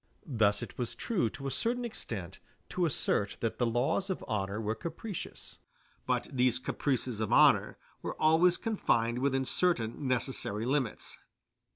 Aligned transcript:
Thus 0.25 0.63
it 0.63 0.79
was 0.79 0.95
true 0.95 1.29
to 1.29 1.45
a 1.45 1.51
certain 1.51 1.85
extent 1.85 2.39
to 2.69 2.87
assert 2.87 3.37
that 3.39 3.59
the 3.59 3.67
laws 3.67 4.09
of 4.09 4.25
honor 4.27 4.59
were 4.59 4.73
capricious; 4.73 5.59
but 6.07 6.27
these 6.33 6.57
caprices 6.57 7.21
of 7.21 7.31
honor 7.31 7.77
were 8.01 8.19
always 8.19 8.57
confined 8.57 9.19
within 9.19 9.45
certain 9.45 10.07
necessary 10.07 10.65
limits. 10.65 11.19